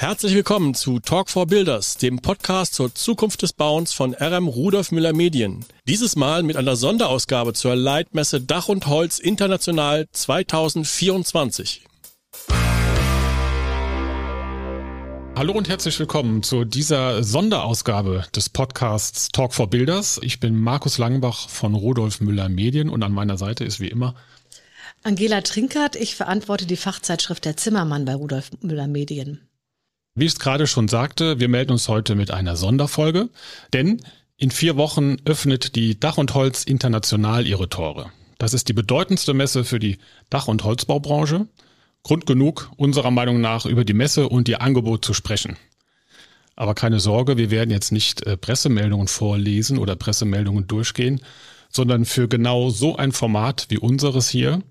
[0.00, 4.92] Herzlich willkommen zu Talk for Builders, dem Podcast zur Zukunft des Bauens von RM Rudolf
[4.92, 5.62] Müller Medien.
[5.86, 11.84] Dieses Mal mit einer Sonderausgabe zur Leitmesse Dach und Holz International 2024.
[15.36, 20.18] Hallo und herzlich willkommen zu dieser Sonderausgabe des Podcasts Talk for Builders.
[20.22, 24.14] Ich bin Markus Langenbach von Rudolf Müller Medien und an meiner Seite ist wie immer
[25.02, 25.94] Angela Trinkert.
[25.94, 29.46] Ich verantworte die Fachzeitschrift Der Zimmermann bei Rudolf Müller Medien.
[30.14, 33.28] Wie ich es gerade schon sagte, wir melden uns heute mit einer Sonderfolge,
[33.72, 34.00] denn
[34.36, 38.10] in vier Wochen öffnet die Dach und Holz International ihre Tore.
[38.38, 41.46] Das ist die bedeutendste Messe für die Dach- und Holzbaubranche.
[42.02, 45.56] Grund genug, unserer Meinung nach, über die Messe und ihr Angebot zu sprechen.
[46.56, 51.20] Aber keine Sorge, wir werden jetzt nicht äh, Pressemeldungen vorlesen oder Pressemeldungen durchgehen,
[51.68, 54.62] sondern für genau so ein Format wie unseres hier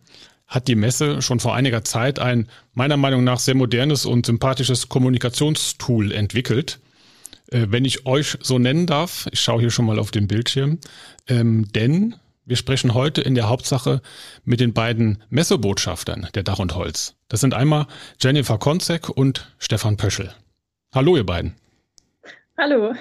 [0.50, 4.90] hat die Messe schon vor einiger Zeit ein meiner Meinung nach sehr modernes und sympathisches
[4.90, 6.80] Kommunikationstool entwickelt.
[7.52, 10.80] Äh, wenn ich euch so nennen darf, ich schaue hier schon mal auf den Bildschirm,
[11.28, 14.02] ähm, denn wir sprechen heute in der Hauptsache
[14.44, 17.14] mit den beiden Messebotschaftern der Dach und Holz.
[17.28, 17.86] Das sind einmal
[18.20, 20.34] Jennifer Konzek und Stefan Pöschel.
[20.94, 21.56] Hallo, ihr beiden.
[22.58, 22.96] Hallo.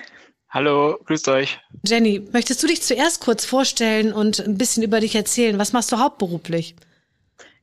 [0.50, 1.58] Hallo, grüßt euch.
[1.86, 5.58] Jenny, möchtest du dich zuerst kurz vorstellen und ein bisschen über dich erzählen?
[5.58, 6.74] Was machst du hauptberuflich?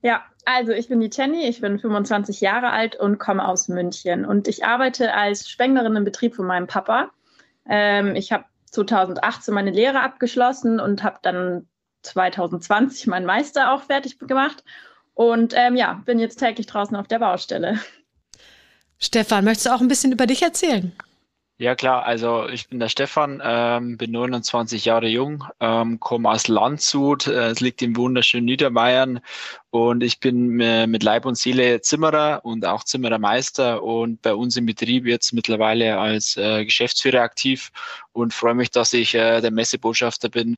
[0.06, 4.24] Ja, also ich bin die Jenny, ich bin 25 Jahre alt und komme aus München.
[4.24, 7.10] Und ich arbeite als Spenglerin im Betrieb von meinem Papa.
[7.68, 11.68] Ähm, ich habe 2018 meine Lehre abgeschlossen und habe dann
[12.04, 14.64] 2020 meinen Meister auch fertig gemacht.
[15.16, 17.80] Und ähm, ja, bin jetzt täglich draußen auf der Baustelle.
[19.00, 20.96] Stefan, möchtest du auch ein bisschen über dich erzählen?
[21.58, 26.50] Ja klar, also ich bin der Stefan, ähm, bin 29 Jahre jung, ähm, komme aus
[26.50, 29.22] Landshut, äh, es liegt im wunderschönen Niederbayern
[29.70, 34.58] und ich bin äh, mit Leib und Seele Zimmerer und auch Zimmerermeister und bei uns
[34.58, 37.72] im Betrieb jetzt mittlerweile als äh, Geschäftsführer aktiv
[38.12, 40.56] und freue mich, dass ich äh, der Messebotschafter bin.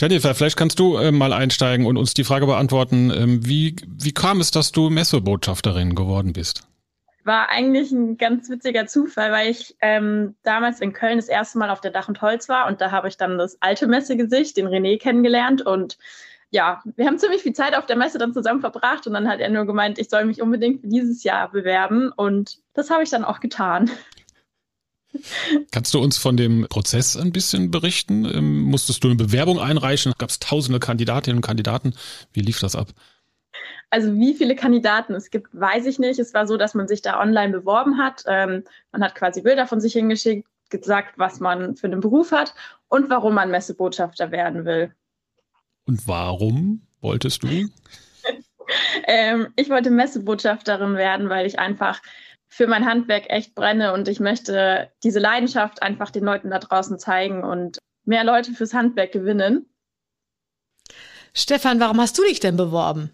[0.00, 4.12] Jennifer, vielleicht kannst du äh, mal einsteigen und uns die Frage beantworten, ähm, wie, wie
[4.12, 6.62] kam es, dass du Messebotschafterin geworden bist?
[7.26, 11.70] War eigentlich ein ganz witziger Zufall, weil ich ähm, damals in Köln das erste Mal
[11.70, 14.68] auf der Dach und Holz war und da habe ich dann das alte Messegesicht, den
[14.68, 15.98] René, kennengelernt und
[16.50, 19.40] ja, wir haben ziemlich viel Zeit auf der Messe dann zusammen verbracht und dann hat
[19.40, 23.10] er nur gemeint, ich soll mich unbedingt für dieses Jahr bewerben und das habe ich
[23.10, 23.90] dann auch getan.
[25.72, 28.24] Kannst du uns von dem Prozess ein bisschen berichten?
[28.24, 30.12] Ähm, musstest du eine Bewerbung einreichen?
[30.18, 31.94] Gab es tausende Kandidatinnen und Kandidaten?
[32.32, 32.88] Wie lief das ab?
[33.90, 36.18] Also wie viele Kandidaten es gibt, weiß ich nicht.
[36.18, 38.24] Es war so, dass man sich da online beworben hat.
[38.26, 42.54] Ähm, man hat quasi Bilder von sich hingeschickt, gesagt, was man für einen Beruf hat
[42.88, 44.92] und warum man Messebotschafter werden will.
[45.86, 47.48] Und warum wolltest du?
[49.06, 52.02] ähm, ich wollte Messebotschafterin werden, weil ich einfach
[52.48, 56.98] für mein Handwerk echt brenne und ich möchte diese Leidenschaft einfach den Leuten da draußen
[56.98, 59.66] zeigen und mehr Leute fürs Handwerk gewinnen.
[61.34, 63.10] Stefan, warum hast du dich denn beworben?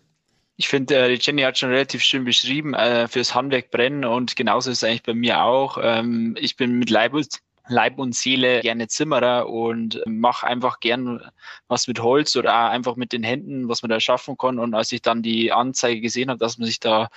[0.62, 4.70] Ich finde, äh, Jenny hat schon relativ schön beschrieben, äh, fürs Handwerk brennen und genauso
[4.70, 5.76] ist es eigentlich bei mir auch.
[5.82, 11.20] Ähm, ich bin mit Leib und, Leib und Seele gerne Zimmerer und mache einfach gern
[11.66, 14.60] was mit Holz oder auch einfach mit den Händen, was man da schaffen kann.
[14.60, 17.08] Und als ich dann die Anzeige gesehen habe, dass man sich da,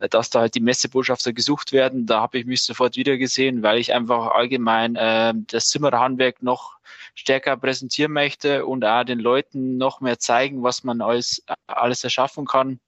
[0.00, 3.78] dass da halt die Messebotschafter gesucht werden, da habe ich mich sofort wieder gesehen, weil
[3.78, 6.78] ich einfach allgemein äh, das Zimmererhandwerk noch
[7.14, 12.44] stärker präsentieren möchte und auch den Leuten noch mehr zeigen, was man alles, alles erschaffen
[12.44, 12.80] kann.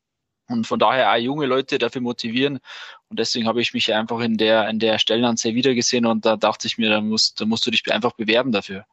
[0.51, 2.59] Und von daher auch junge Leute dafür motivieren.
[3.09, 6.67] Und deswegen habe ich mich einfach in der, in der Stellenanzeige wiedergesehen und da dachte
[6.67, 8.85] ich mir, da musst, da musst du dich einfach bewerben dafür.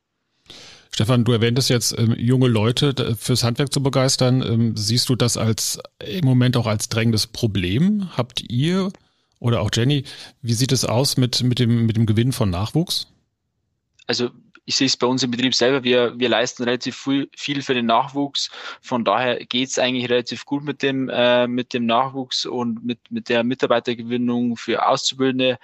[0.92, 4.42] Stefan, du erwähntest jetzt, ähm, junge Leute fürs Handwerk zu begeistern.
[4.42, 8.10] Ähm, siehst du das als im Moment auch als drängendes Problem?
[8.18, 8.92] Habt ihr
[9.40, 10.04] oder auch Jenny,
[10.42, 13.08] wie sieht es aus mit, mit, dem, mit dem Gewinn von Nachwuchs?
[14.08, 14.30] Also
[14.68, 17.74] ich sehe es bei uns im Betrieb selber, wir, wir leisten relativ viel, viel für
[17.74, 18.52] den Nachwuchs.
[18.82, 23.00] Von daher geht es eigentlich relativ gut mit dem, äh, mit dem Nachwuchs und mit,
[23.10, 25.58] mit der Mitarbeitergewinnung für Auszubildende.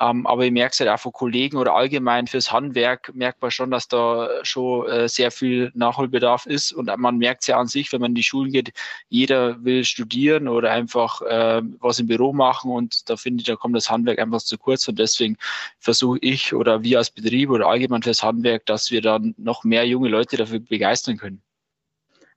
[0.00, 3.50] Ähm, aber ich merke es halt auch von Kollegen oder allgemein fürs Handwerk, merkt man
[3.50, 6.72] schon, dass da schon äh, sehr viel Nachholbedarf ist.
[6.72, 8.72] Und man merkt es ja an sich, wenn man in die Schulen geht,
[9.08, 12.72] jeder will studieren oder einfach äh, was im Büro machen.
[12.72, 14.88] Und da finde ich, da kommt das Handwerk einfach zu kurz.
[14.88, 15.36] Und deswegen
[15.78, 19.86] versuche ich oder wir als Betrieb oder allgemein fürs Handwerk, dass wir dann noch mehr
[19.86, 21.42] junge Leute dafür begeistern können.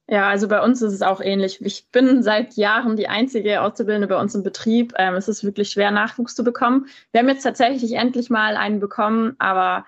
[0.10, 1.62] Ja, also bei uns ist es auch ähnlich.
[1.62, 4.94] Ich bin seit Jahren die einzige Auszubildende bei uns im Betrieb.
[4.98, 6.88] Ähm, es ist wirklich schwer, Nachwuchs zu bekommen.
[7.12, 9.86] Wir haben jetzt tatsächlich endlich mal einen bekommen, aber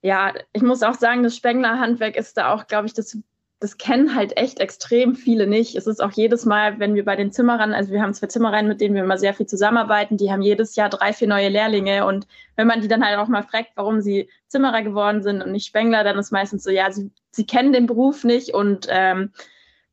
[0.00, 3.18] ja, ich muss auch sagen, das Spengler-Handwerk ist da auch, glaube ich, das
[3.62, 5.76] das kennen halt echt extrem viele nicht.
[5.76, 8.66] Es ist auch jedes Mal, wenn wir bei den Zimmerern, also wir haben zwei Zimmererinnen,
[8.66, 12.04] mit denen wir immer sehr viel zusammenarbeiten, die haben jedes Jahr drei, vier neue Lehrlinge.
[12.04, 12.26] Und
[12.56, 15.68] wenn man die dann halt auch mal fragt, warum sie Zimmerer geworden sind und nicht
[15.68, 19.30] Spengler, dann ist meistens so, ja, sie, sie kennen den Beruf nicht und ähm,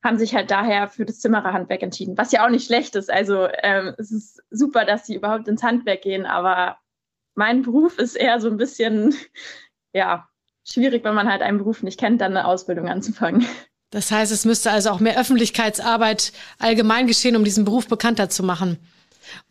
[0.03, 3.11] haben sich halt daher für das Zimmererhandwerk entschieden, was ja auch nicht schlecht ist.
[3.11, 6.77] Also ähm, es ist super, dass sie überhaupt ins Handwerk gehen, aber
[7.35, 9.13] mein Beruf ist eher so ein bisschen,
[9.93, 10.28] ja,
[10.71, 13.45] schwierig, wenn man halt einen Beruf nicht kennt, dann eine Ausbildung anzufangen.
[13.91, 18.43] Das heißt, es müsste also auch mehr Öffentlichkeitsarbeit allgemein geschehen, um diesen Beruf bekannter zu
[18.43, 18.77] machen.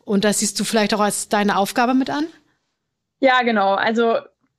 [0.05, 2.25] Und das siehst du vielleicht auch als deine Aufgabe mit an?
[3.19, 3.75] Ja, genau.
[3.75, 4.17] Also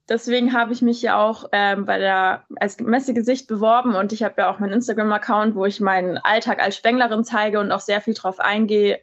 [0.09, 4.35] deswegen habe ich mich ja auch ähm, bei der als Messegesicht beworben und ich habe
[4.39, 8.15] ja auch meinen Instagram-Account, wo ich meinen Alltag als Spenglerin zeige und auch sehr viel
[8.15, 9.01] darauf eingehe,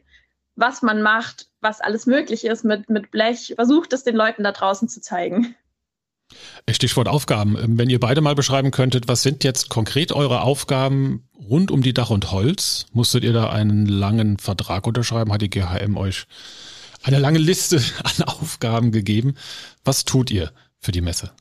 [0.54, 3.54] was man macht, was alles möglich ist mit, mit Blech.
[3.56, 5.56] Versucht es den Leuten da draußen zu zeigen.
[6.70, 7.56] Stichwort Aufgaben.
[7.56, 11.82] Ähm, wenn ihr beide mal beschreiben könntet, was sind jetzt konkret eure Aufgaben rund um
[11.82, 12.86] die Dach und Holz?
[12.92, 15.32] Musstet ihr da einen langen Vertrag unterschreiben?
[15.32, 16.26] Hat die GHM euch
[17.02, 19.34] eine lange Liste an Aufgaben gegeben?
[19.84, 21.32] Was tut ihr für die Messe?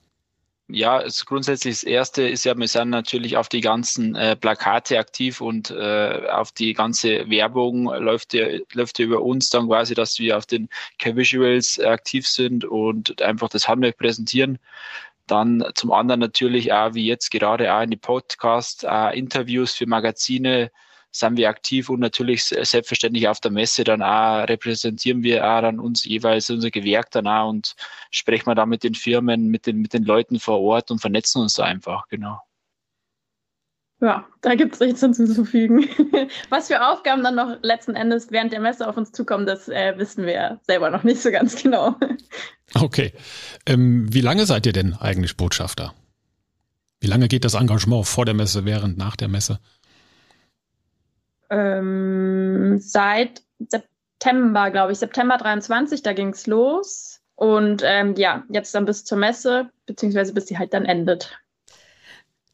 [0.70, 5.00] Ja, es grundsätzlich das erste ist ja, wir sind natürlich auf die ganzen äh, Plakate
[5.00, 9.94] aktiv und äh, auf die ganze Werbung läuft ja, läuft ja über uns dann quasi,
[9.94, 10.68] dass wir auf den
[11.00, 14.60] K-Visuals aktiv sind und einfach das Handwerk präsentieren.
[15.26, 20.72] Dann zum anderen natürlich auch, wie jetzt gerade auch in die Podcasts, Interviews für Magazine,
[21.20, 25.80] sind wir aktiv und natürlich selbstverständlich auf der Messe dann auch repräsentieren wir auch dann
[25.80, 27.76] uns jeweils unser Gewerk dann auch und
[28.12, 31.42] sprechen wir da mit den Firmen, mit den, mit den Leuten vor Ort und vernetzen
[31.42, 32.40] uns da einfach, genau.
[34.00, 35.88] Ja, da gibt es nichts hinzuzufügen.
[36.50, 39.98] Was für Aufgaben dann noch letzten Endes während der Messe auf uns zukommen, das äh,
[39.98, 41.96] wissen wir selber noch nicht so ganz genau.
[42.74, 43.14] Okay.
[43.66, 45.94] Ähm, wie lange seid ihr denn eigentlich Botschafter?
[47.00, 49.62] Wie lange geht das Engagement vor der Messe, während, nach der Messe?
[51.50, 57.22] Ähm, seit September, glaube ich, September 23, da ging es los.
[57.36, 61.38] Und ähm, ja, jetzt dann bis zur Messe, beziehungsweise bis sie halt dann endet.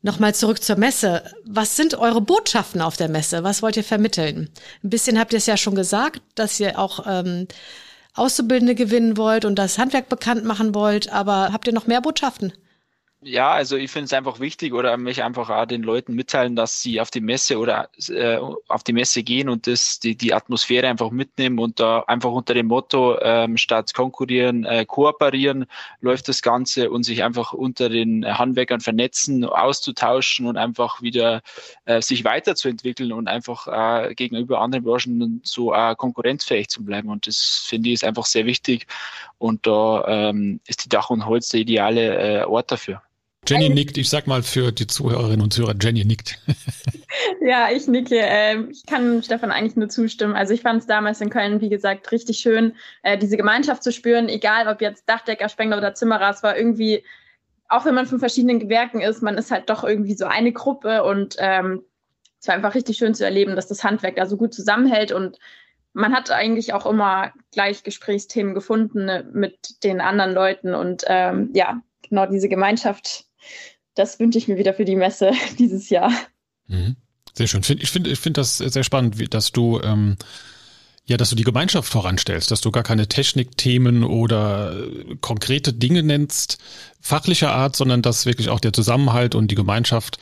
[0.01, 1.23] Nochmal zurück zur Messe.
[1.45, 3.45] Was sind eure Botschaften auf der Messe?
[3.45, 4.49] Was wollt ihr vermitteln?
[4.83, 7.47] Ein bisschen habt ihr es ja schon gesagt, dass ihr auch ähm,
[8.13, 12.51] Auszubildende gewinnen wollt und das Handwerk bekannt machen wollt, aber habt ihr noch mehr Botschaften?
[13.25, 16.81] Ja, also ich finde es einfach wichtig oder mich einfach auch den Leuten mitteilen, dass
[16.81, 18.37] sie auf die Messe oder äh,
[18.67, 22.53] auf die Messe gehen und das, die, die Atmosphäre einfach mitnehmen und da einfach unter
[22.53, 25.65] dem Motto ähm, statt konkurrieren, äh, kooperieren
[26.01, 31.41] läuft das Ganze und sich einfach unter den Handwerkern vernetzen, auszutauschen und einfach wieder
[31.85, 37.09] äh, sich weiterzuentwickeln und einfach äh, gegenüber anderen Branchen so äh, konkurrenzfähig zu bleiben.
[37.09, 38.87] Und das finde ich ist einfach sehr wichtig
[39.37, 43.01] und da ähm, ist die Dach und Holz der ideale äh, Ort dafür.
[43.45, 46.39] Jenny nickt, ich sag mal für die Zuhörerinnen und Zuhörer, Jenny nickt.
[47.41, 48.15] ja, ich nicke.
[48.17, 50.35] Ähm, ich kann Stefan eigentlich nur zustimmen.
[50.35, 53.91] Also ich fand es damals in Köln, wie gesagt, richtig schön, äh, diese Gemeinschaft zu
[53.91, 57.03] spüren, egal ob jetzt Dachdecker, Spengler oder Zimmerer, es war irgendwie,
[57.67, 61.03] auch wenn man von verschiedenen Gewerken ist, man ist halt doch irgendwie so eine Gruppe
[61.03, 61.83] und ähm,
[62.39, 65.37] es war einfach richtig schön zu erleben, dass das Handwerk da so gut zusammenhält und
[65.93, 71.51] man hat eigentlich auch immer gleich Gesprächsthemen gefunden ne, mit den anderen Leuten und ähm,
[71.53, 73.25] ja, genau diese Gemeinschaft
[73.95, 76.11] das wünsche ich mir wieder für die Messe dieses Jahr.
[76.67, 76.95] Mhm.
[77.35, 77.61] Sehr schön.
[77.79, 80.17] Ich finde ich finde das sehr spannend, dass du ähm,
[81.05, 86.01] ja, dass du die Gemeinschaft voranstellst, dass du gar keine Technikthemen oder äh, konkrete Dinge
[86.01, 86.59] nennst,
[87.01, 90.17] fachlicher Art, sondern dass wirklich auch der Zusammenhalt und die Gemeinschaft,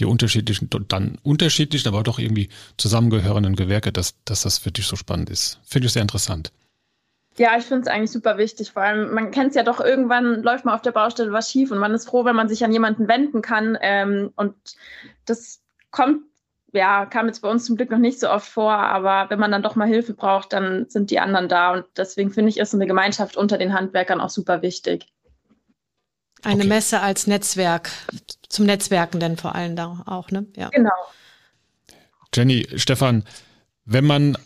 [0.00, 4.96] die unterschiedlichen, dann unterschiedlichen, aber doch irgendwie zusammengehörenden Gewerke, dass, dass das für dich so
[4.96, 5.60] spannend ist.
[5.64, 6.52] Finde ich sehr interessant.
[7.38, 8.72] Ja, ich finde es eigentlich super wichtig.
[8.72, 11.70] Vor allem, man kennt es ja doch, irgendwann läuft man auf der Baustelle was schief
[11.70, 13.78] und man ist froh, wenn man sich an jemanden wenden kann.
[13.80, 14.54] Ähm, und
[15.24, 15.60] das
[15.92, 16.22] kommt,
[16.72, 19.52] ja, kam jetzt bei uns zum Glück noch nicht so oft vor, aber wenn man
[19.52, 21.72] dann doch mal Hilfe braucht, dann sind die anderen da.
[21.72, 25.06] Und deswegen finde ich, ist eine Gemeinschaft unter den Handwerkern auch super wichtig.
[26.42, 26.68] Eine okay.
[26.68, 27.90] Messe als Netzwerk,
[28.48, 30.46] zum Netzwerken denn vor allem da auch, ne?
[30.56, 30.68] Ja.
[30.70, 30.90] Genau.
[32.34, 33.24] Jenny, Stefan,
[33.84, 34.36] wenn man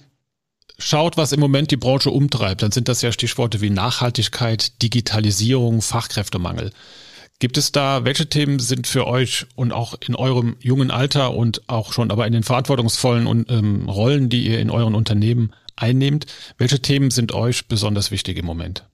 [0.82, 5.82] schaut, was im Moment die Branche umtreibt, dann sind das ja Stichworte wie Nachhaltigkeit, Digitalisierung,
[5.82, 6.72] Fachkräftemangel.
[7.38, 11.68] Gibt es da, welche Themen sind für euch und auch in eurem jungen Alter und
[11.68, 16.26] auch schon aber in den verantwortungsvollen ähm, Rollen, die ihr in euren Unternehmen einnehmt,
[16.58, 18.84] welche Themen sind euch besonders wichtig im Moment?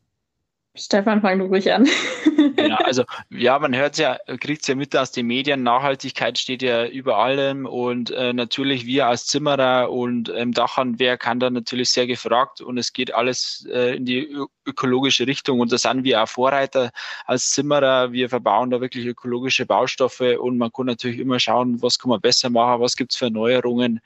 [0.78, 1.88] Stefan, fang du ruhig an.
[2.56, 6.62] genau, also ja, man hört ja, kriegt es ja mit aus den Medien, Nachhaltigkeit steht
[6.62, 11.90] ja über allem und äh, natürlich wir als Zimmerer und ähm, Dachhandwerk haben da natürlich
[11.90, 16.22] sehr gefragt und es geht alles äh, in die ökologische Richtung und da sind wir
[16.22, 16.90] auch Vorreiter
[17.26, 18.12] als Zimmerer.
[18.12, 22.20] Wir verbauen da wirklich ökologische Baustoffe und man kann natürlich immer schauen, was kann man
[22.20, 24.00] besser machen, was gibt es für Erneuerungen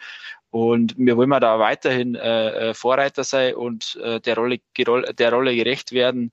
[0.53, 5.57] und wir wollen da weiterhin äh, äh, Vorreiter sein und äh, der, Rolle, der Rolle
[5.57, 6.31] gerecht werden.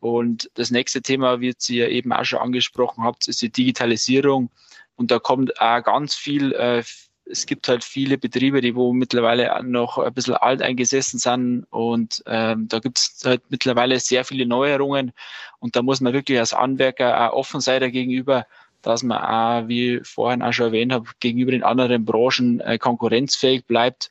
[0.00, 4.50] Und das nächste Thema, wie ihr eben auch schon angesprochen habt, ist die Digitalisierung.
[4.96, 6.82] Und da kommt auch ganz viel, äh,
[7.26, 11.66] es gibt halt viele Betriebe, die wo mittlerweile noch ein bisschen alt eingesessen sind.
[11.70, 15.12] Und ähm, da gibt es halt mittlerweile sehr viele Neuerungen.
[15.58, 18.46] Und da muss man wirklich als Anwerker auch offen sein dagegenüber
[18.82, 23.64] dass man auch, wie vorhin auch schon erwähnt habe, gegenüber den anderen Branchen äh, konkurrenzfähig
[23.66, 24.10] bleibt.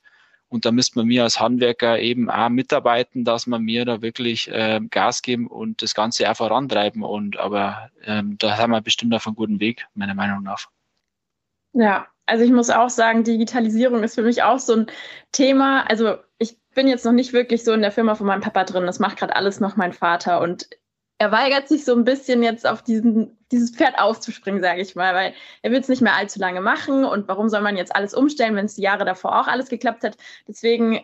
[0.50, 4.50] Und da müsste man mir als Handwerker eben auch mitarbeiten, dass man mir da wirklich
[4.50, 7.03] äh, Gas geben und das Ganze auch vorantreiben.
[7.03, 10.68] Und aber ähm, da haben wir bestimmt auf einem guten Weg, meiner Meinung nach.
[11.74, 14.88] Ja, also ich muss auch sagen, Digitalisierung ist für mich auch so ein
[15.32, 15.84] Thema.
[15.88, 18.86] Also ich bin jetzt noch nicht wirklich so in der Firma von meinem Papa drin.
[18.86, 20.41] Das macht gerade alles noch mein Vater.
[20.41, 20.68] Und
[21.20, 25.14] er weigert sich so ein bisschen jetzt auf diesen, dieses Pferd aufzuspringen, sage ich mal,
[25.14, 28.14] weil er will es nicht mehr allzu lange machen und warum soll man jetzt alles
[28.14, 30.18] umstellen, wenn es die Jahre davor auch alles geklappt hat.
[30.48, 31.02] Deswegen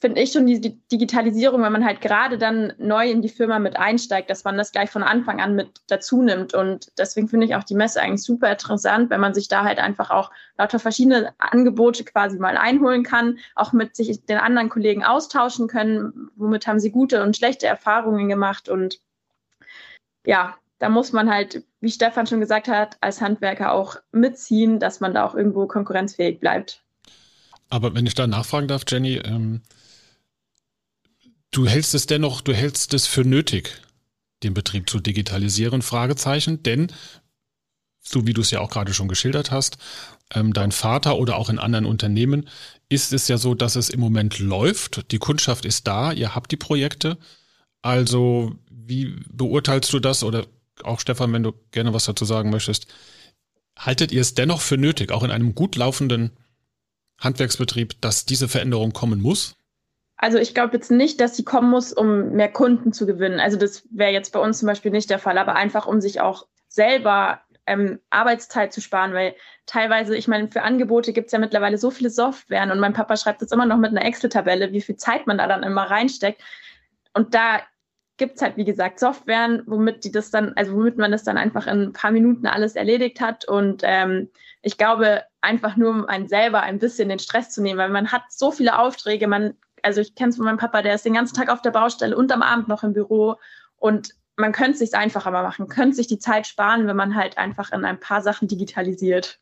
[0.00, 3.58] finde ich schon die, die Digitalisierung, wenn man halt gerade dann neu in die Firma
[3.58, 6.54] mit einsteigt, dass man das gleich von Anfang an mit dazu nimmt.
[6.54, 9.78] Und deswegen finde ich auch die Messe eigentlich super interessant, wenn man sich da halt
[9.78, 15.02] einfach auch lauter verschiedene Angebote quasi mal einholen kann, auch mit sich den anderen Kollegen
[15.02, 19.00] austauschen können, womit haben sie gute und schlechte Erfahrungen gemacht und
[20.26, 25.00] ja, da muss man halt, wie Stefan schon gesagt hat, als Handwerker auch mitziehen, dass
[25.00, 26.82] man da auch irgendwo konkurrenzfähig bleibt.
[27.70, 29.62] Aber wenn ich da nachfragen darf, Jenny, ähm,
[31.50, 33.80] du hältst es dennoch, du hältst es für nötig,
[34.42, 36.92] den Betrieb zu digitalisieren, Fragezeichen, denn
[38.02, 39.78] so wie du es ja auch gerade schon geschildert hast,
[40.32, 42.48] ähm, dein Vater oder auch in anderen Unternehmen
[42.88, 46.52] ist es ja so, dass es im Moment läuft, die Kundschaft ist da, ihr habt
[46.52, 47.18] die Projekte,
[47.82, 48.54] also
[48.86, 50.46] wie beurteilst du das oder
[50.82, 52.86] auch Stefan, wenn du gerne was dazu sagen möchtest,
[53.78, 56.36] haltet ihr es dennoch für nötig, auch in einem gut laufenden
[57.18, 59.56] Handwerksbetrieb, dass diese Veränderung kommen muss?
[60.16, 63.38] Also ich glaube jetzt nicht, dass sie kommen muss, um mehr Kunden zu gewinnen.
[63.38, 66.20] Also das wäre jetzt bei uns zum Beispiel nicht der Fall, aber einfach um sich
[66.20, 69.34] auch selber ähm, Arbeitszeit zu sparen, weil
[69.66, 73.16] teilweise, ich meine, für Angebote gibt es ja mittlerweile so viele Softwaren und mein Papa
[73.16, 76.40] schreibt jetzt immer noch mit einer Excel-Tabelle, wie viel Zeit man da dann immer reinsteckt.
[77.12, 77.60] Und da
[78.16, 81.36] gibt es halt, wie gesagt, Softwaren, womit die das dann, also womit man das dann
[81.36, 83.46] einfach in ein paar Minuten alles erledigt hat.
[83.46, 84.30] Und ähm,
[84.62, 88.12] ich glaube, einfach nur um einen selber ein bisschen den Stress zu nehmen, weil man
[88.12, 91.14] hat so viele Aufträge, man, also ich kenne es von meinem Papa, der ist den
[91.14, 93.36] ganzen Tag auf der Baustelle und am Abend noch im Büro
[93.76, 97.14] und man könnte es sich einfacher mal machen, könnte sich die Zeit sparen, wenn man
[97.14, 99.40] halt einfach in ein paar Sachen digitalisiert.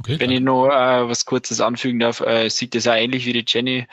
[0.00, 3.32] Okay, Wenn ich noch äh, was Kurzes anfügen darf, äh, sieht das auch ähnlich wie
[3.32, 3.86] die Jenny.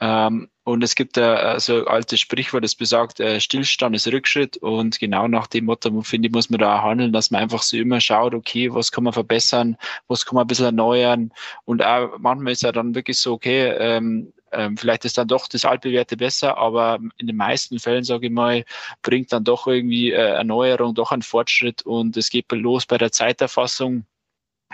[0.00, 4.56] Ähm, und es gibt äh, so ein altes Sprichwort, das besagt, äh, Stillstand ist Rückschritt.
[4.56, 7.62] Und genau nach dem Motto, finde ich, muss man da auch handeln, dass man einfach
[7.62, 9.76] so immer schaut, okay, was kann man verbessern,
[10.08, 11.32] was kann man ein bisschen erneuern.
[11.64, 15.48] Und auch manchmal ist ja dann wirklich so, okay, ähm, ähm, vielleicht ist dann doch
[15.48, 18.64] das altbewährte besser, aber in den meisten Fällen, sage ich mal,
[19.02, 23.12] bringt dann doch irgendwie äh, Erneuerung, doch einen Fortschritt und es geht los bei der
[23.12, 24.04] Zeiterfassung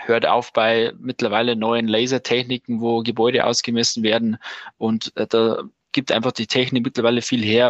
[0.07, 4.37] hört auf bei mittlerweile neuen Lasertechniken, wo Gebäude ausgemessen werden.
[4.77, 7.69] Und äh, da gibt einfach die Technik mittlerweile viel her.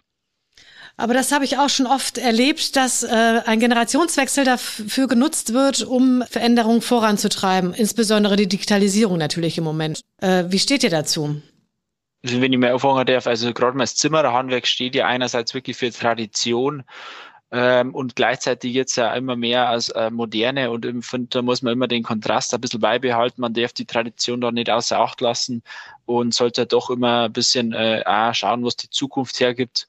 [0.95, 5.83] Aber das habe ich auch schon oft erlebt, dass äh, ein Generationswechsel dafür genutzt wird,
[5.83, 10.01] um Veränderungen voranzutreiben, insbesondere die Digitalisierung natürlich im Moment.
[10.21, 11.41] Äh, wie steht ihr dazu?
[12.23, 15.75] Also wenn ich mal auffangen darf, also gerade mal das Zimmererhandwerk steht ja einerseits wirklich
[15.75, 16.83] für Tradition
[17.55, 21.61] ähm, und gleichzeitig jetzt ja immer mehr als äh, moderne und ich finde, da muss
[21.61, 23.41] man immer den Kontrast ein bisschen beibehalten.
[23.41, 25.61] Man darf die Tradition da nicht außer Acht lassen
[26.05, 29.87] und sollte doch immer ein bisschen äh, auch schauen, was die Zukunft hergibt.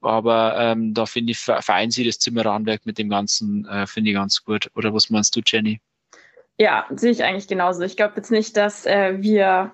[0.00, 4.16] Aber ähm, da finde ich, vereinen sie das Zimmerhandwerk mit dem Ganzen, äh, finde ich
[4.16, 4.68] ganz gut.
[4.74, 5.80] Oder was meinst du, Jenny?
[6.58, 7.82] Ja, sehe ich eigentlich genauso.
[7.82, 9.72] Ich glaube jetzt nicht, dass äh, wir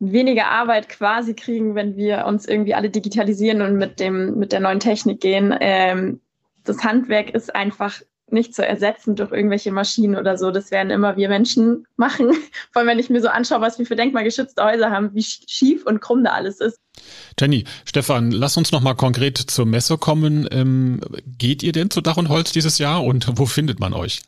[0.00, 4.58] weniger Arbeit quasi kriegen, wenn wir uns irgendwie alle digitalisieren und mit dem mit der
[4.58, 5.54] neuen Technik gehen.
[5.60, 6.20] Ähm,
[6.64, 8.00] das Handwerk ist einfach
[8.32, 10.50] nicht zu ersetzen durch irgendwelche Maschinen oder so.
[10.50, 12.32] Das werden immer wir Menschen machen.
[12.72, 15.84] Vor allem, wenn ich mir so anschaue, was wir für denkmalgeschützte Häuser haben, wie schief
[15.84, 16.78] und krumm da alles ist.
[17.38, 20.48] Jenny, Stefan, lass uns noch mal konkret zur Messe kommen.
[20.50, 21.00] Ähm,
[21.38, 24.22] geht ihr denn zu Dach und Holz dieses Jahr und wo findet man euch?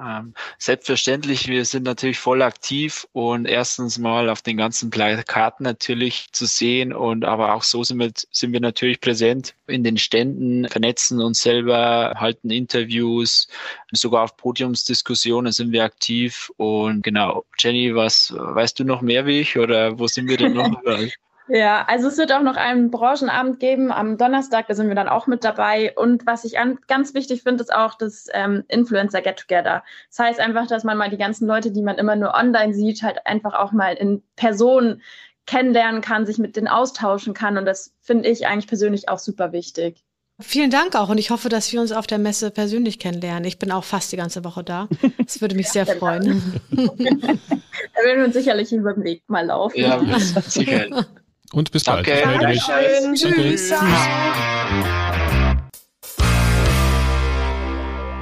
[0.00, 6.32] Ähm, selbstverständlich, wir sind natürlich voll aktiv und erstens mal auf den ganzen Plakaten natürlich
[6.32, 10.68] zu sehen und aber auch so sind wir, sind wir natürlich präsent in den Ständen,
[10.68, 13.46] vernetzen uns selber, halten Interviews,
[13.92, 17.44] sogar auf Podiumsdiskussionen sind wir aktiv und genau.
[17.56, 20.82] Jenny, was weißt du noch mehr wie ich oder wo sind wir denn noch?
[21.48, 25.08] Ja, also es wird auch noch einen Branchenabend geben am Donnerstag, da sind wir dann
[25.08, 25.92] auch mit dabei.
[25.94, 29.82] Und was ich an, ganz wichtig finde, ist auch das ähm, Influencer Get Together.
[30.08, 33.02] Das heißt einfach, dass man mal die ganzen Leute, die man immer nur online sieht,
[33.02, 35.02] halt einfach auch mal in Person
[35.46, 37.58] kennenlernen kann, sich mit denen austauschen kann.
[37.58, 40.02] Und das finde ich eigentlich persönlich auch super wichtig.
[40.40, 43.44] Vielen Dank auch und ich hoffe, dass wir uns auf der Messe persönlich kennenlernen.
[43.44, 44.88] Ich bin auch fast die ganze Woche da.
[45.24, 46.60] Das würde mich sehr freuen.
[46.70, 49.78] da werden wir uns sicherlich über den Weg mal laufen.
[49.78, 51.06] Ja, sicher.
[51.54, 52.10] Und bis Danke.
[52.10, 52.20] bald.
[52.20, 52.62] Ich melde mich.
[52.66, 53.14] Dankeschön.
[53.14, 53.68] Tschüss.
[53.68, 53.78] Tschüss.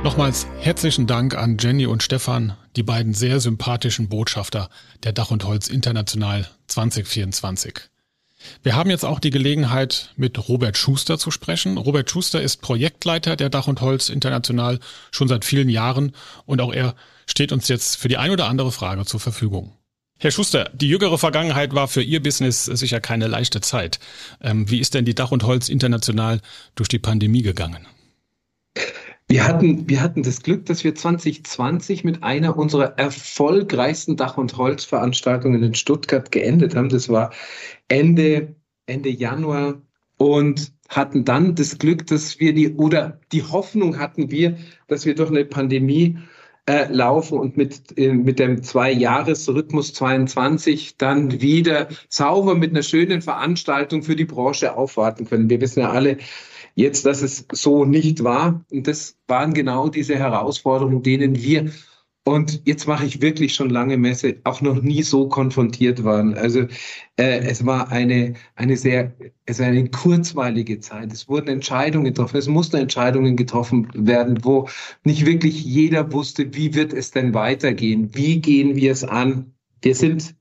[0.05, 4.69] Nochmals herzlichen Dank an Jenny und Stefan, die beiden sehr sympathischen Botschafter
[5.05, 7.81] der Dach und Holz International 2024.
[8.63, 11.79] Wir haben jetzt auch die Gelegenheit, mit Robert Schuster zu sprechen.
[11.79, 14.81] Robert Schuster ist Projektleiter der Dach und Holz International
[15.13, 16.13] schon seit vielen Jahren
[16.45, 16.97] und auch er
[17.27, 19.73] steht uns jetzt für die ein oder andere Frage zur Verfügung.
[20.23, 23.99] Herr Schuster, die jüngere Vergangenheit war für Ihr Business sicher keine leichte Zeit.
[24.41, 26.41] Ähm, wie ist denn die Dach und Holz international
[26.77, 27.89] durch die Pandemie gegangen?
[29.27, 34.57] Wir hatten, wir hatten das Glück, dass wir 2020 mit einer unserer erfolgreichsten Dach- und
[34.57, 36.89] Holzveranstaltungen in Stuttgart geendet haben.
[36.89, 37.33] Das war
[37.89, 38.55] Ende,
[38.87, 39.83] Ende Januar
[40.19, 45.17] und hatten dann das Glück, dass wir die oder die Hoffnung hatten wir, dass wir
[45.17, 46.17] durch eine Pandemie
[46.67, 53.21] äh, laufen und mit, äh, mit dem Zwei-Jahres-Rhythmus 22 dann wieder sauber mit einer schönen
[53.21, 55.51] Veranstaltung für die Branche aufwarten können.
[55.51, 56.19] Wir wissen ja alle
[56.75, 58.65] jetzt, dass es so nicht war.
[58.71, 61.71] Und das waren genau diese Herausforderungen, denen wir
[62.25, 66.35] und jetzt mache ich wirklich schon lange Messe, auch noch nie so konfrontiert waren.
[66.35, 66.61] Also
[67.17, 69.13] äh, es war eine, eine sehr,
[69.45, 71.13] es war eine kurzweilige Zeit.
[71.13, 74.69] Es wurden Entscheidungen getroffen, es mussten Entscheidungen getroffen werden, wo
[75.03, 79.53] nicht wirklich jeder wusste, wie wird es denn weitergehen, wie gehen wir es an.
[79.83, 80.37] Wir sind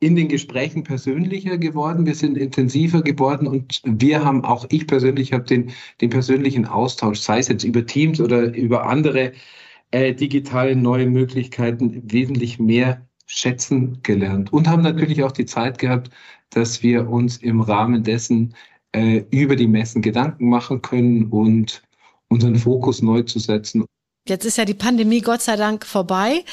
[0.00, 5.32] in den Gesprächen persönlicher geworden, wir sind intensiver geworden und wir haben, auch ich persönlich
[5.32, 5.70] habe den,
[6.00, 9.32] den persönlichen Austausch, sei es jetzt über Teams oder über andere
[9.92, 16.10] äh, digitale neue Möglichkeiten wesentlich mehr schätzen gelernt und haben natürlich auch die Zeit gehabt,
[16.50, 18.54] dass wir uns im Rahmen dessen
[18.92, 21.82] äh, über die Messen Gedanken machen können und
[22.28, 23.84] unseren Fokus neu zu setzen.
[24.28, 26.44] Jetzt ist ja die Pandemie Gott sei Dank vorbei.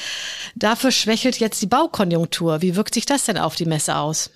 [0.56, 2.62] Dafür schwächelt jetzt die Baukonjunktur.
[2.62, 4.30] Wie wirkt sich das denn auf die Messe aus?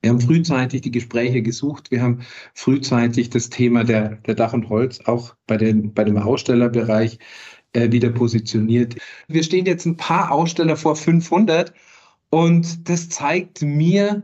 [0.00, 1.90] Wir haben frühzeitig die Gespräche gesucht.
[1.90, 2.22] Wir haben
[2.54, 7.18] frühzeitig das Thema der, der Dach und Holz auch bei, den, bei dem Ausstellerbereich
[7.74, 8.96] wieder positioniert.
[9.28, 11.72] Wir stehen jetzt ein paar Aussteller vor 500
[12.30, 14.22] und das zeigt mir,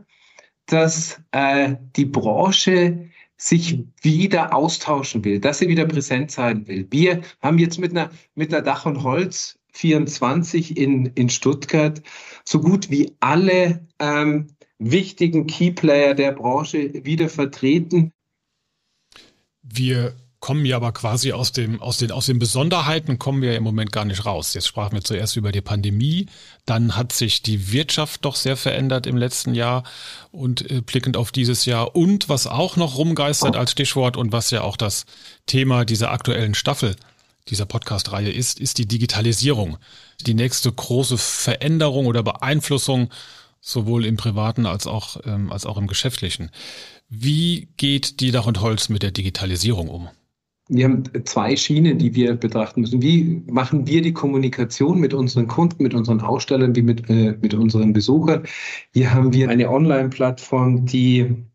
[0.65, 6.85] dass äh, die Branche sich wieder austauschen will, dass sie wieder präsent sein will.
[6.91, 12.01] Wir haben jetzt mit einer, mit einer Dach und Holz 24 in, in Stuttgart
[12.43, 18.11] so gut wie alle ähm, wichtigen Keyplayer der Branche wieder vertreten.
[19.61, 23.63] Wir kommen ja aber quasi aus dem, aus den, aus den Besonderheiten kommen wir im
[23.63, 24.53] Moment gar nicht raus.
[24.53, 26.27] Jetzt sprachen wir zuerst über die Pandemie,
[26.65, 29.83] dann hat sich die Wirtschaft doch sehr verändert im letzten Jahr
[30.31, 34.51] und äh, blickend auf dieses Jahr und was auch noch rumgeistert als Stichwort und was
[34.51, 35.05] ja auch das
[35.45, 36.95] Thema dieser aktuellen Staffel
[37.49, 39.77] dieser Podcast-Reihe ist, ist die Digitalisierung.
[40.25, 43.09] Die nächste große Veränderung oder Beeinflussung
[43.61, 46.49] sowohl im privaten als auch, ähm, als auch im geschäftlichen.
[47.09, 50.09] Wie geht die Dach und Holz mit der Digitalisierung um?
[50.69, 53.01] Wir haben zwei Schienen, die wir betrachten müssen.
[53.01, 57.53] Wie machen wir die Kommunikation mit unseren Kunden, mit unseren Ausstellern, wie mit, äh, mit
[57.55, 58.43] unseren Besuchern?
[58.93, 61.47] Hier haben wir eine Online-Plattform, die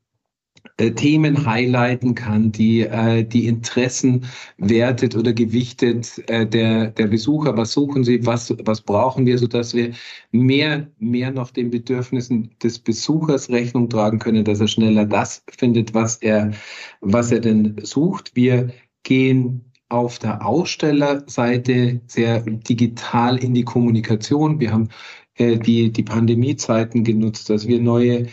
[0.78, 4.24] äh, Themen highlighten kann, die äh, die Interessen
[4.58, 7.56] wertet oder gewichtet äh, der, der Besucher.
[7.56, 9.92] Was suchen sie, was, was brauchen wir, sodass wir
[10.32, 15.94] mehr, mehr noch den Bedürfnissen des Besuchers Rechnung tragen können, dass er schneller das findet,
[15.94, 16.50] was er,
[17.00, 18.32] was er denn sucht.
[18.34, 18.72] Wir
[19.04, 24.58] gehen auf der Ausstellerseite sehr digital in die Kommunikation.
[24.58, 24.88] Wir haben
[25.36, 28.26] äh, die, die Pandemiezeiten genutzt, dass wir neue,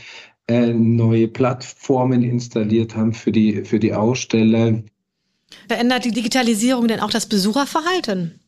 [0.47, 4.81] äh, neue Plattformen installiert haben für die, für die Aussteller.
[5.67, 8.39] Verändert die Digitalisierung denn auch das Besucherverhalten?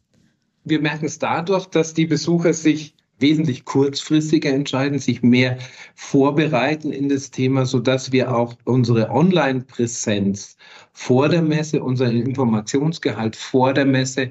[0.63, 5.57] Wir merken es dadurch, dass die Besucher sich wesentlich kurzfristiger entscheiden, sich mehr
[5.95, 10.57] vorbereiten in das Thema, so dass wir auch unsere Online-Präsenz
[10.91, 14.29] vor der Messe, unseren Informationsgehalt vor der Messe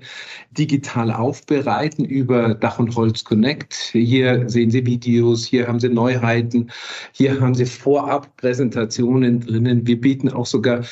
[0.51, 3.75] digital aufbereiten über Dach und Holz Connect.
[3.93, 6.71] Hier sehen Sie Videos, hier haben Sie Neuheiten,
[7.13, 9.87] hier haben Sie Vorab-Präsentationen drinnen.
[9.87, 10.85] Wir bieten auch sogar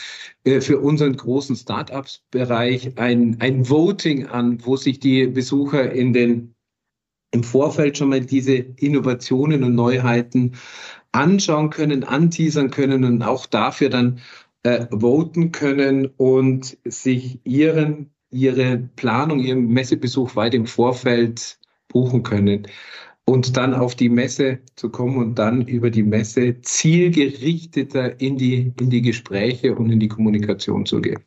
[0.44, 6.54] äh, für unseren großen Startups-Bereich ein, ein Voting an, wo sich die Besucher in den
[7.32, 10.56] im Vorfeld schon mal diese Innovationen und Neuheiten
[11.12, 14.20] anschauen können, anteasern können und auch dafür dann
[14.62, 22.66] äh, voten können und sich ihren, ihre Planung, ihren Messebesuch weit im Vorfeld buchen können
[23.24, 28.72] und dann auf die Messe zu kommen und dann über die Messe zielgerichteter in die,
[28.80, 31.24] in die Gespräche und in die Kommunikation zu gehen.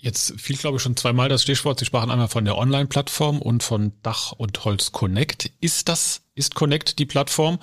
[0.00, 1.80] Jetzt fiel, glaube ich, schon zweimal das Stichwort.
[1.80, 5.50] Sie sprachen einmal von der Online-Plattform und von Dach und Holz Connect.
[5.60, 7.58] Ist das, ist Connect die Plattform?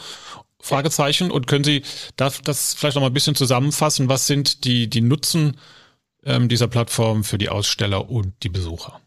[0.59, 1.31] Fragezeichen.
[1.31, 1.83] Und können Sie
[2.17, 4.09] das, das vielleicht noch mal ein bisschen zusammenfassen?
[4.09, 5.57] Was sind die, die Nutzen
[6.25, 8.99] ähm, dieser Plattform für die Aussteller und die Besucher?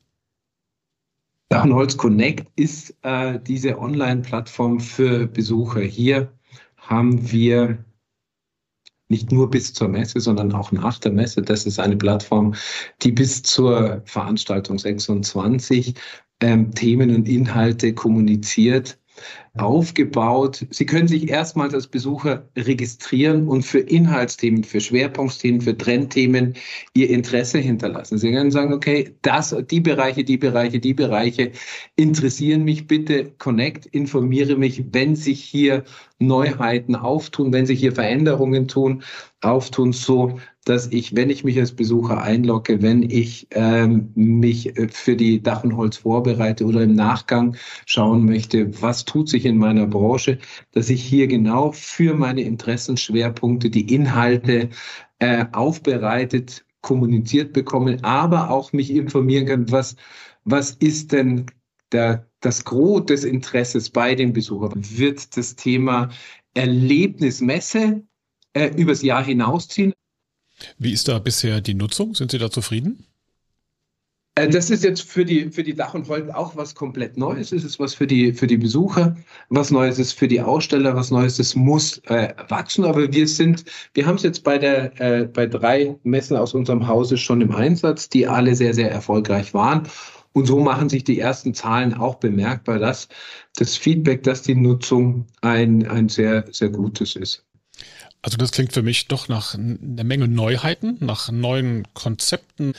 [1.51, 5.81] Dach und Holz Connect ist äh, diese Online-Plattform für Besucher.
[5.81, 6.33] Hier
[6.77, 7.85] haben wir
[9.09, 11.43] nicht nur bis zur Messe, sondern auch nach der Messe.
[11.43, 12.55] Das ist eine Plattform,
[13.03, 15.95] die bis zur Veranstaltung 26
[16.41, 18.99] ähm, Themen und Inhalte kommuniziert
[19.57, 20.67] aufgebaut.
[20.71, 26.55] Sie können sich erstmals als Besucher registrieren und für Inhaltsthemen, für Schwerpunktthemen, für Trendthemen
[26.95, 28.19] Ihr Interesse hinterlassen.
[28.19, 31.53] Sie können sagen, okay, das, die Bereiche, die Bereiche, die Bereiche
[31.97, 33.33] interessieren mich bitte.
[33.39, 35.85] Connect, informiere mich, wenn sich hier
[36.19, 39.03] Neuheiten auftun, wenn sich hier Veränderungen tun,
[39.41, 44.89] auftun, so dass ich, wenn ich mich als Besucher einlogge, wenn ich ähm, mich äh,
[44.89, 49.57] für die Dach und Holz vorbereite oder im Nachgang schauen möchte, was tut sich in
[49.57, 50.39] meiner Branche,
[50.73, 54.69] dass ich hier genau für meine Interessenschwerpunkte die Inhalte
[55.21, 59.97] äh, aufbereitet, kommuniziert bekomme, aber auch mich informieren kann, was,
[60.45, 61.47] was ist denn
[61.93, 64.73] der, das Gros des Interesses bei den Besuchern?
[64.75, 66.11] Wird das Thema
[66.53, 68.03] Erlebnismesse
[68.53, 69.95] äh, übers Jahr hinausziehen?
[70.79, 72.15] Wie ist da bisher die Nutzung?
[72.15, 73.07] Sind Sie da zufrieden?
[74.39, 77.53] Äh, das ist jetzt für die, für die Dach und Holz auch was komplett Neues.
[77.53, 79.17] Es ist was für die, für die Besucher,
[79.49, 82.85] was Neues ist für die Aussteller, was Neues ist, muss äh, wachsen.
[82.85, 86.87] Aber wir sind, wir haben es jetzt bei der, äh, bei drei Messen aus unserem
[86.87, 89.89] Hause schon im Einsatz, die alle sehr, sehr erfolgreich waren.
[90.33, 93.09] Und so machen sich die ersten Zahlen auch bemerkbar, dass
[93.57, 97.48] das Feedback, dass die Nutzung ein, ein sehr, sehr gutes ist.
[98.23, 102.75] Also das klingt für mich doch nach einer Menge Neuheiten, nach neuen Konzepten.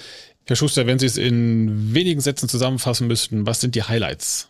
[0.46, 4.50] Herr Schuster, wenn Sie es in wenigen Sätzen zusammenfassen müssten, was sind die Highlights?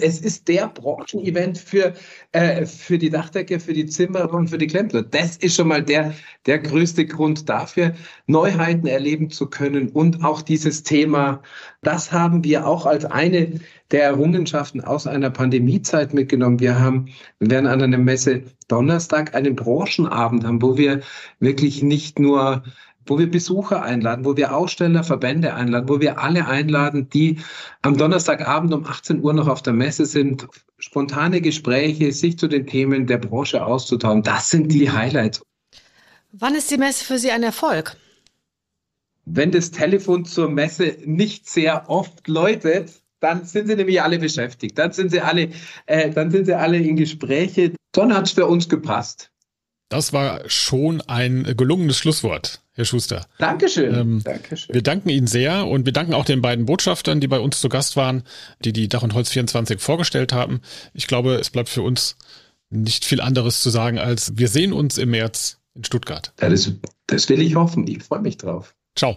[0.00, 1.94] Es ist der Branchenevent für,
[2.32, 5.02] äh, für die Dachdecker, für die Zimmerer und für die Klempler.
[5.02, 6.14] Das ist schon mal der,
[6.46, 7.94] der größte Grund dafür,
[8.26, 11.42] Neuheiten erleben zu können und auch dieses Thema,
[11.82, 16.60] das haben wir auch als eine der Errungenschaften aus einer Pandemiezeit mitgenommen.
[16.60, 17.06] Wir haben,
[17.38, 21.00] wir werden an einer Messe Donnerstag einen Branchenabend haben, wo wir
[21.40, 22.62] wirklich nicht nur
[23.08, 27.38] wo wir Besucher einladen, wo wir Aussteller, Verbände einladen, wo wir alle einladen, die
[27.82, 30.46] am Donnerstagabend um 18 Uhr noch auf der Messe sind,
[30.78, 34.22] spontane Gespräche, sich zu den Themen der Branche auszutauschen.
[34.22, 35.42] Das sind die Highlights.
[36.32, 37.96] Wann ist die Messe für Sie ein Erfolg?
[39.24, 44.78] Wenn das Telefon zur Messe nicht sehr oft läutet, dann sind sie nämlich alle beschäftigt.
[44.78, 45.50] Dann sind sie alle,
[45.86, 47.74] äh, dann sind sie alle in Gespräche.
[47.92, 49.30] Dann hat es für uns gepasst.
[49.88, 53.26] Das war schon ein gelungenes Schlusswort, Herr Schuster.
[53.38, 53.94] Dankeschön.
[53.94, 54.74] Ähm, Dankeschön.
[54.74, 57.70] Wir danken Ihnen sehr und wir danken auch den beiden Botschaftern, die bei uns zu
[57.70, 58.22] Gast waren,
[58.64, 60.60] die die Dach und Holz 24 vorgestellt haben.
[60.92, 62.16] Ich glaube, es bleibt für uns
[62.68, 66.34] nicht viel anderes zu sagen, als wir sehen uns im März in Stuttgart.
[66.40, 66.70] Ja, das,
[67.06, 67.86] das will ich hoffen.
[67.86, 68.74] Ich freue mich drauf.
[68.94, 69.16] Ciao.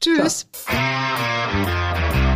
[0.00, 0.46] Tschüss.
[0.52, 2.26] Ciao.